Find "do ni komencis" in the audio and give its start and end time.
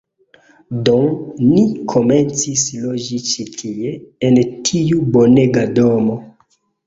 0.87-2.63